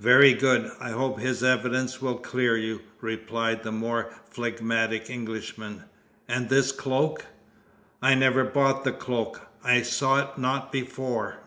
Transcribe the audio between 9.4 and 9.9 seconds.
I